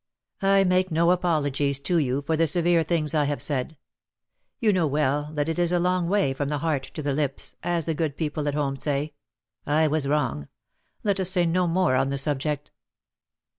I 0.41 0.63
make 0.63 0.89
no 0.89 1.11
apologies 1.11 1.79
to 1.81 1.97
you 1.99 2.23
for 2.23 2.35
the 2.35 2.47
severe 2.47 2.81
things 2.81 3.13
I 3.13 3.25
have 3.25 3.39
said; 3.39 3.77
you 4.59 4.73
know 4.73 4.87
well 4.87 5.29
that 5.33 5.47
'it 5.47 5.59
is 5.59 5.71
a 5.71 5.77
long 5.77 6.09
way 6.09 6.33
from 6.33 6.49
the 6.49 6.57
heart 6.57 6.81
to 6.95 7.03
the 7.03 7.13
lips,' 7.13 7.53
as 7.61 7.85
the 7.85 7.93
good 7.93 8.17
people 8.17 8.47
at 8.47 8.55
home 8.55 8.77
say. 8.79 9.13
I 9.67 9.85
was 9.87 10.07
wrong; 10.07 10.47
let 11.03 11.19
us 11.19 11.29
say 11.29 11.45
no 11.45 11.67
more 11.67 11.95
on 11.95 12.09
the 12.09 12.17
subject." 12.17 12.71